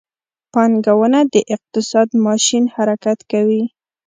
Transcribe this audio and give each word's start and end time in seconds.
پانګونه 0.53 1.19
د 1.33 1.35
اقتصاد 1.55 2.09
ماشین 2.25 2.63
حرکت 2.75 3.19
کوي. 3.31 3.63